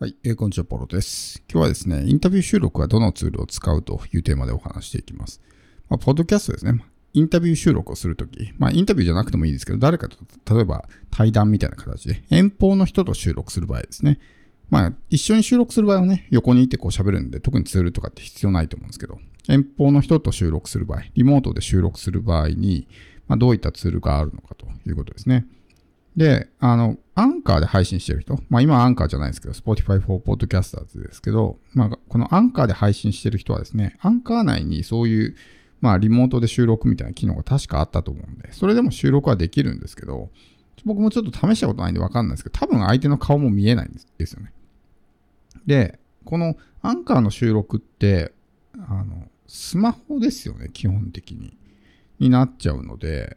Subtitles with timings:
[0.00, 1.42] はい、えー、こんにちは、ポロです。
[1.52, 5.40] 今日はですね、インタビュー収録はどのツールを使うというテーマでお話していきます。
[5.88, 6.80] まあ、ポッドキャストですね。
[7.14, 10.16] インタビュー収録をするとき、まあ、インタビューじゃなくてもいいですけど、誰かと、
[10.54, 14.20] 例えば対談みたいな形で、遠方の人と収録する場合ですね。
[14.70, 19.18] まあ、一緒に収録する場合はね、横にいてこう喋るんで、特にツールとかって必要ないと思うんですけど、
[19.48, 22.86] 遠方の人と収録する場合、リモートで収録する場合に、
[23.26, 25.44] まあ、どういったツールがあるのかということですね。
[26.18, 35.36] で、あの、アンカーで配信してる人、まあ今アンカーじゃないですけど、Spotify for Podcasters ですけど、まあこのアンカーで配信してる人はですね、アンカー内にそういう、
[35.80, 40.30] まあリモートで収録みたいな機能が確かあったと思うんで、それでも収録はできるんですけど、
[40.84, 44.52] 僕もちょっと試したことないんでわかんないですけど、多分相手の顔も見えないんですよね。
[45.66, 48.32] で、このアンカーの収録って、
[48.88, 51.56] あの、スマホですよね、基本的に。
[52.18, 53.36] になっちゃうので、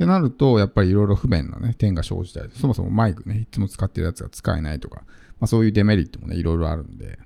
[0.00, 5.02] ってなると、やっぱりいろいろ不便なね、点が生じたり、そもそもマイクね、いつも使ってるやつが使えないとか、
[5.40, 7.18] まあそういうデメリットもね、いろいろあるんで、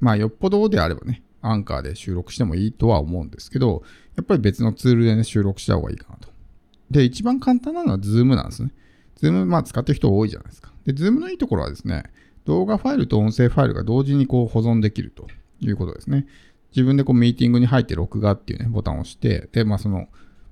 [0.00, 3.82] まあよっぽどであればね、アンカーで収録してもいいとは思うんですけど、
[4.16, 6.30] やっぱり別のツールでね、収録した方がいいかなと。
[6.90, 8.70] で、一番簡単なのは Zoom なんですね。
[9.20, 10.72] Zoom、まあ使ってる人多いじゃないですか。
[10.86, 12.04] で、Zoom のいいところはですね、
[12.46, 15.26] 動画ファイルと音声ファイルが同時にこう保存できると
[15.60, 16.26] いうことですね。
[16.70, 20.08] 自分でこうミーティングに入って録画っていうね、ボタンを押して、で、まあその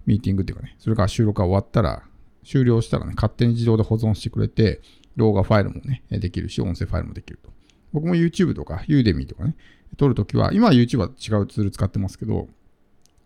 [0.06, 2.02] ミーティングっていうかね、それから収録が終わったら、
[2.44, 4.80] 終了したらね、勝手に自動で保存してくれて、
[5.16, 7.50] 動画ファイルもね、できるし、音声ファイルもできると。
[7.92, 9.54] 僕も YouTube とか Udemy とかね、
[9.96, 12.48] 撮るときは、今は YouTube は違うツール使ってますけど、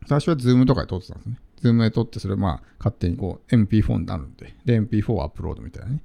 [0.07, 1.39] 最初は Zoom とかで撮ってたんですね。
[1.63, 6.03] Zoom で撮って、それまあ、勝手にこう MP4 になるんで、で、MP4 をアップロードみたいなね。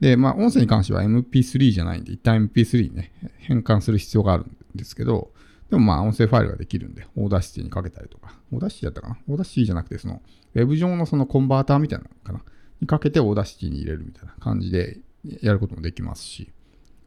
[0.00, 5.32] で、まあ、音声に関しては MP3 じゃないんで、一旦 MP3 にね、変換する必要があるんですけど、
[5.70, 9.18] でもまあ音声ファイルができるんで、 Audacity にかけたりとか、オーダーシティだったかな？
[9.28, 10.22] Audacity じゃなくて、その、
[10.54, 12.42] ウェブ上のそのコンバーターみたいなのかな？
[12.80, 14.98] にかけて Audacity に入れるみたいな感じで
[15.42, 16.52] やることもできますし、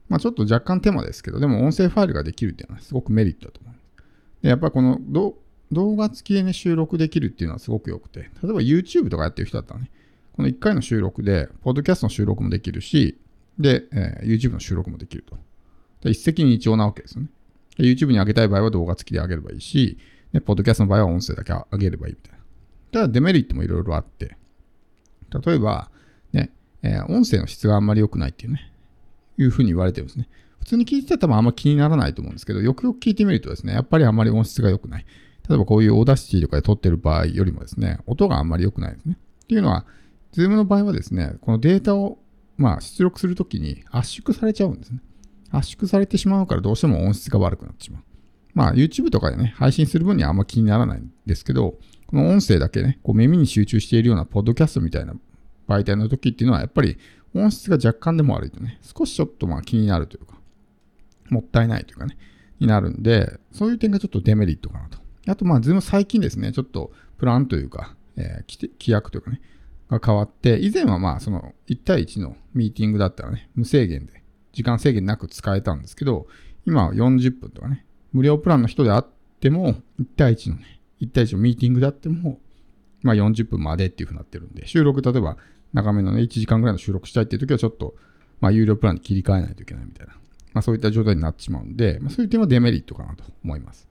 [0.07, 3.73] まあちょっと若干手間ですけど、でも音声ファイルができるっていうのはすごくメリットだと思う。
[4.41, 4.99] で、やっぱりこの
[5.71, 9.91] 動画付きでね、収録できるっていうのはすごく良くて、例えば YouTube とかやってる人だったらね、
[10.33, 13.19] この1回の収録で、ポッドキャストの収録もできるし、
[13.59, 15.37] で、えー、YouTube の収録もできると。
[16.09, 17.29] 一石二鳥なわけですよね。
[17.83, 19.97] YouTube に上げたい場合は動画付きで上げればいいし、
[20.33, 22.39] ね、ポッドキャストの場合は音声だけ上げればいいみたいな。
[22.91, 24.37] ただデメリットもいろいろあって、
[25.45, 25.91] 例えば、
[26.33, 26.51] ね、
[26.81, 28.71] えー、音声の質があんまり良くないっていうね、
[29.37, 30.27] いうふうに言われてるんですね。
[30.59, 35.05] 普通に聞いてたら多分あんま気にならないと思うんですけど、よくよく聞いてみるとですね、やっぱりあんまり音質が良くない。
[35.47, 39.17] 例えばこういう Audacity とかで録ってる場合よりもですね、音があんまり良くないですね。
[39.43, 39.85] っていうのは、
[40.31, 42.19] ズームの場合はですね、このデータを、
[42.57, 44.99] まあ、出力するときに圧縮されちゃうんですね。
[45.51, 48.03] 圧縮されてしまうからどうしても音質が悪くなってしまう。
[48.53, 51.75] まあ YouTube とかでね、配信する分にはあんま気にならないんですけど、
[52.07, 55.13] この音声だけね、こう耳に集中しているようなポッドキャストみたいな
[55.67, 56.97] 媒体の時っていうのはやっぱり
[57.33, 60.35] 音質が若干でも悪いとね、少しちょっとまあ気になるというか、
[61.29, 62.17] もったいないというかね、
[62.59, 64.97] になるんで、そういう点がちょっとデメリットかなと。
[65.27, 69.41] あとまあ、 Zoom 最近ですね、ちょっとプランというか、えー、規約というかね、
[69.89, 74.18] が変わって、以前はまあ、その1対1のミーティングだったらね、無制限で
[74.53, 76.27] 時間制限なく使えたんですけど、
[76.65, 79.07] 今は40分とかね、無料プランの人であっ
[79.39, 82.39] ても、1対1のね、1対1のミーティングであっても、
[83.01, 85.37] まあ40分までっていう風になってるんで、収録、例えば
[85.73, 87.95] 長めのね、1時間ぐらいの収録したいっていう時はちょっと、
[88.41, 90.13] まあ有料プランに切り替えないといけないみたいな、
[90.53, 93.87] まあそういった状態になってしまうんで、まあそういう点はデメリットかなと思います。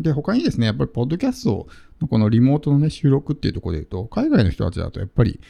[0.00, 1.68] で、他にですね、やっぱりポッドキャスト
[2.00, 5.40] のこのリモートのね、収録っていうところで言うと、海外の人たちだとやっぱり、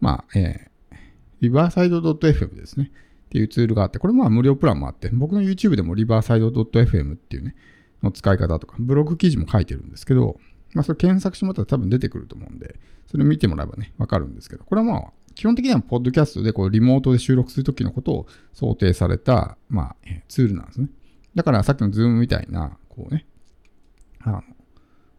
[0.00, 0.96] まあ、えー、
[1.42, 2.90] リバーサイド .fm ですね。
[3.32, 7.56] っていうツールがあって、これまあ無料プランもあって、僕の YouTube でもリバーサイド .fm っていうね、
[8.02, 10.38] の使い方とか、ブログ記事も書いてるんですけど、
[10.74, 19.96] まあそれ検索してもらったら多分出てくると思うんで、それ見てもらえばね、わかるんですけど、これはまあ、基本的にはポッドキャストでこうリモートで収録するときのことを想定された、まあ、
[20.28, 20.88] ツールなんですね。
[21.34, 23.24] だからさっきの Zoom みたいな、こうね、
[24.20, 24.42] あの、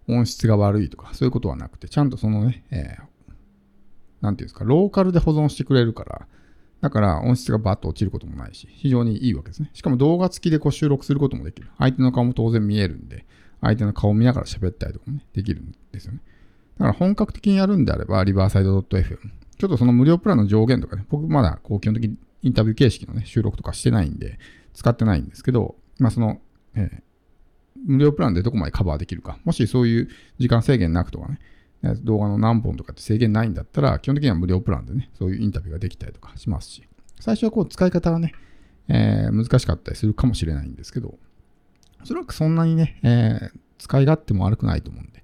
[0.08, 3.34] 音質が悪いとか、そういうことはなくて、ちゃんとそのね、えー、
[4.22, 6.28] なんていうんですか、ローカルで保存してくれるから、
[6.84, 9.70] だから音質がバッと落ちることもないし、非常にいいわけですね。
[9.74, 11.70] しかも動画付きでこう収録することもできる。
[11.78, 13.26] 相手の顔も当然見えるんで、
[13.62, 16.20] 相手の顔を見ながら喋ったりとかもね、できるんですよね。
[16.78, 19.18] だから本格的にやるんであれば、 Riverside.fm。
[19.58, 24.38] ちょっとその無料プランの上限とかね、僕まだこう基本的にインタビュー形式のね、収録とかしてないんで、
[24.74, 26.42] 使ってないんですけど、まあその、
[26.76, 27.02] えー、
[27.86, 29.40] 無料プランでどこまでカバーできるか。
[29.46, 31.40] もしそういう時間制限なくとかね、
[32.04, 36.88] 動画の何本とかって制限ないんだったら、基本的には無料プランでね、そういうインタビューができたりとかしますし、
[37.20, 38.34] 最初はこう使い方はね、
[38.88, 41.16] えー、難しかったりするかもしれないんですけど、
[42.02, 45.24] おそらくそんなにね、えー、使い勝手も悪くないと思うんで、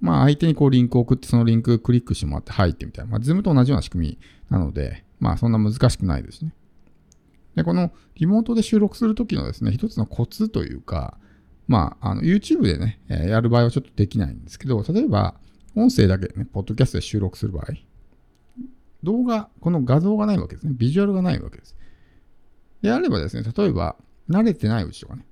[0.00, 4.18] まあ相手にこうリンクを送ってそのリンククリックしてもらって入ってみたいな、まあ Zoom と同じような仕組み
[4.50, 6.52] なので、まあそんな難しくないですね。
[7.56, 11.18] で、このリモートで収録するときのですね、一つのコツというか、
[11.66, 15.34] まあ、あの、YouTube でね、えやる場合はちょっとできないんですけど、例えば、
[15.74, 17.66] 音声だけでね、ポッドキャストで収録する場合、
[19.02, 20.72] 動画、この画像がないわけですね。
[20.74, 21.76] ビジュアルがないわけです。
[22.82, 23.96] であればですね、例えば、
[24.28, 25.24] 慣れてないうちとかね、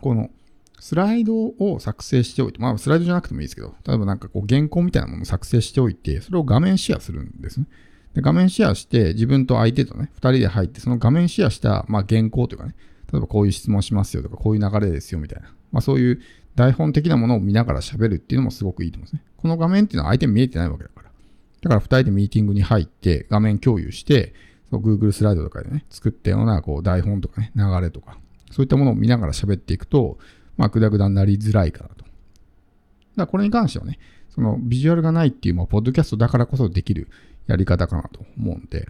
[0.00, 0.30] この
[0.80, 7.66] スライドを作成しておいて、まあスライドじゃなくてもいいですけど、例えばなんかこう原稿みたいなものを作成しておいて、それを画面シェアするんですね。
[8.14, 12.74] で画面シェアして、自分と相手とね、二人で入って、その画面シェアした、まあ原稿というかね、
[13.12, 16.20] 例えばこういう質問しますよとか、こういう流れですよみたいな、まあそういう
[16.54, 19.22] 台本的なものを見ながら喋るっていうのもすごくいいと思うんですね。
[19.36, 21.10] この画面っていうのは相手見えてないわけだから。
[21.62, 24.34] だから二人でミーティングに入って、画面共有して、
[24.70, 28.18] Google スライドとかでね、作ったようなこう台本とかね、流れとか、
[28.50, 30.18] そういったものを見ながら喋っていくと、
[30.56, 31.96] まあ、グダグダになりづらいかなと。
[31.96, 32.10] だか
[33.16, 33.98] らこれに関してはね、
[34.30, 37.08] そのビジュアルがないっていう、まあ、ポッドキャストだからこそできる
[37.46, 38.88] やり方かなと思うんで、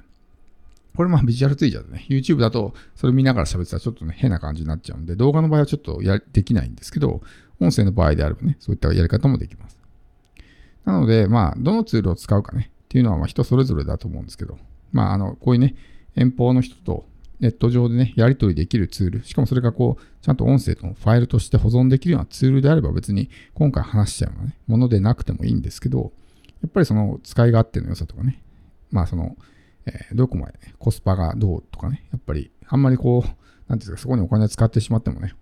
[0.97, 7.23] これまあビジュアルついちゃうとね、YouTube だとそれ見ながら喋ってたらちょっとね、変な感じになっちゃうんで、動画の場合はちょっとやできないんですけど、
[7.61, 9.79] 音声の場合であればね、そういったやり方もできます。
[10.85, 14.59] なので、まあ、どのツールを使うかね、っていうのはまあ人それぞれだと思うんですけど、
[14.91, 15.77] まあ、あの、こういうね、
[16.17, 17.07] 遠方の人と
[17.41, 26.13] ネット上でね、やり取りできるツール、しかもそれがこう、ちゃんと音声のファイルとして保存できるようなツールであれば別に今回話しちゃうようなね、ものでなくてもいいんですけど、
[26.63, 28.43] やっぱりその使い勝手の良さとかね、
[28.91, 29.37] まあその、
[29.87, 35.35] えー、どこまで、ね、コスパがどうとかね、やっぱりあんまりこう、なんていうか、そこにお金を使ってしまってもね、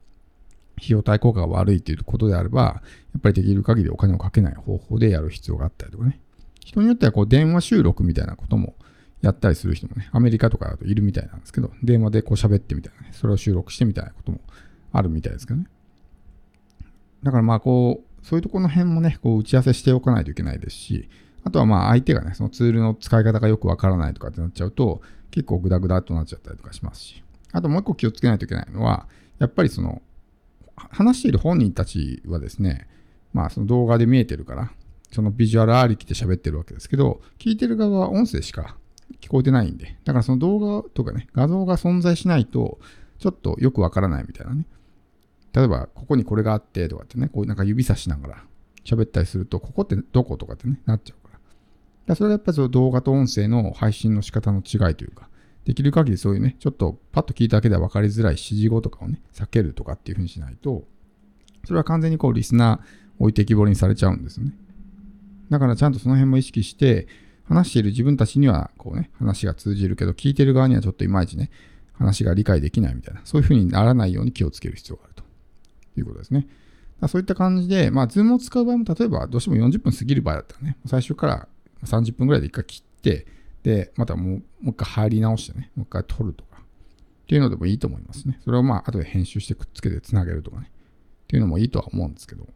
[0.78, 2.82] 費用対効果が悪いということであれば、や
[3.19, 6.20] っぱりできる限りお金をかけない方法でやる必要があったりとかね。
[6.60, 8.75] 人によってはこう電話収録みたいなことも
[9.22, 14.40] やったりする人もね、アメリカとかだといるみたいなんですけど、電話でこう喋ってみたいなね、それを収録してみたいなことも
[14.93, 15.66] あるみたいですけどね。
[17.22, 21.08] だからまあこう、そういうところの辺もね、こう打ち合わせしておかないといけないですし、
[21.44, 25.00] あとはまあ相手がね、そのツールの使い方がよくわからないとかってなっちゃうと、
[25.31, 27.22] 結構グダグダとなっちゃったりとかしますし、
[27.52, 29.06] あともう一個気をつけないといけないのは、
[29.38, 30.02] やっぱりその、
[30.76, 32.87] 話している本人たちはですね、
[33.32, 34.72] まあその動画で見えてるから、
[35.12, 38.76] そのビジュアルありきで喋ってるわけですけど、聞いてる側は音声しか
[39.20, 39.96] 聞こえてないんで。
[40.04, 42.78] だからその動画とかね、画像が存在しないと、
[43.19, 44.66] ちょっとよくわからないみたいなね。
[45.52, 48.44] 例えば、ここにこれがあってとかってね、こうなんか指さしながら
[48.84, 51.19] 喋ったりすると、ここってどことかってね、なっちゃう。
[52.06, 55.29] だそれはやっぱりその動画と音声の配信の仕方の違いというか、
[55.64, 60.85] できる限りそういうね、ちょっとパッと聞いただけでは分かりづらい指示語とかをね、避けるとかっていうふうにしないと、
[61.64, 62.81] それは完全にこうリスナー
[63.19, 64.55] 置いてきぼりにされちゃうんですよね。
[65.50, 67.06] だからちゃんとその辺も意識して、
[67.44, 71.50] 話している自分たちには、こうね、話が通じるけど、聞いてる側にはちょっといまいちね、
[71.94, 75.25] 話が理解できないみたいな、そういう風にならないように気をつける必要があると
[75.99, 76.46] いうことですね。
[77.08, 81.49] そういった感じで、まあ、ズームを使う場合も、例えばどうしても40分過ぎる場合だったらね、最初から
[81.85, 83.27] 30分ぐらいで一回切って、
[83.62, 86.62] で、またもうもう一回入り直してね、もう一回撮るとか、っ
[87.27, 88.41] ていうのでもいいと思いますね。
[88.44, 90.71] それをまあ、後で編集してくっつけてつなげるとかね、
[91.25, 92.47] っていうのもいいとは思うんですけど、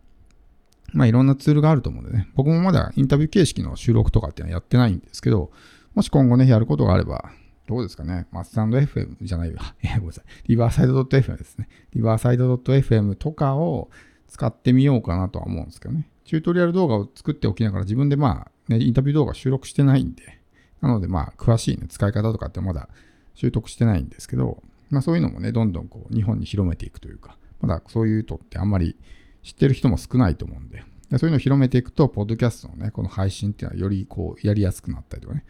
[0.93, 5.51] まあいろんなツールがあると思うんでね、僕もまだインタビュー形式の収録とかっていうのはやってないんですけど、
[5.95, 7.31] もし今後ね、やることがあれば、
[7.67, 11.69] どうですかね、まあ、スタンド FM じゃないわ、 えごめんなさい、リバーサイド .fm ですね。
[11.95, 13.91] リバーサイド .fm とかを
[14.29, 16.09] 使ってみようかなとは思うんですけどね。
[16.25, 20.41] チュートリアル動画を作っておきながら自分でまあ、ね、インタビュー動画収録してないんで、
[20.81, 22.89] なのでまあ、詳しいね、使い方とかってまだ
[23.35, 28.97] 習得してないんですけど、まあそういうのもね、どんどんこう、日本に広めていくというか、まだそういうとってあんまり
[29.43, 30.83] 知ってる人も少ないと思うんで、
[31.19, 35.45] そういうのを広めていくと、ポッドキャストのね、この配信っていうのはよりこう、やりやすくなったりとかね、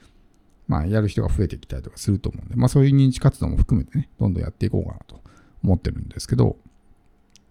[0.66, 5.20] まあ、やる人が増えてきたりとかすると思うんで、まあそういう認知活動も含めてね、どんどんやっていこうかなと
[5.62, 6.56] 思ってるんですけど、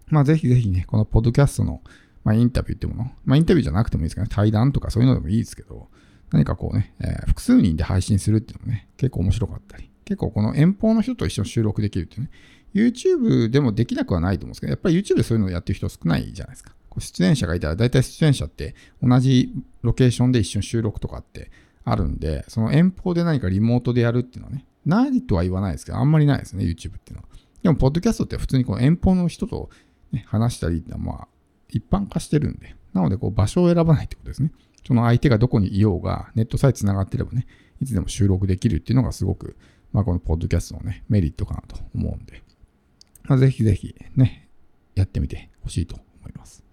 [0.08, 1.80] まあぜひぜひね、このポッドキャストの、
[2.24, 5.88] まあ、インタビューってもの、まあインタビューじゃなくてもいいですけどね、対談とかそういうのでもいいですけど、
[6.32, 12.30] 何かこうね、えー、複数人で配信するっていうのもね、結構面白かったり、結構この遠方の人と一緒に収録できるっていうね、
[12.74, 16.72] YouTube でもできなくはないと思うんですけど、やっぱり YouTube でそういうのをやってる人少ないじゃないですか。
[16.98, 19.52] 出演者がいたら、大体出演者って同じ
[19.82, 21.50] ロケーションで一緒に収録とかって
[21.84, 27.28] あるんで、その遠方で何かリモートでやるっていうのはね、ないとは言わないですけど、あんまりないですね、YouTube っていうのは。
[27.62, 29.70] でも、ポッドキャストって普通にこの遠方の人と、
[30.12, 31.28] ね、話したり、まあ、
[31.68, 34.52] 一般化してるんで、なので、こう、場所を選ばないってことですね。
[34.86, 37.46] その相手がどこにいようが、ネットさえ繋がってればね、
[37.80, 39.56] いつでも収録できるっていうのがすごく、
[39.92, 42.42] まあ、このポッドキャストのね、メリットかなと思うんで、
[43.24, 44.48] まあ、ぜひぜひね、
[44.94, 46.63] やってみてほしいと思います。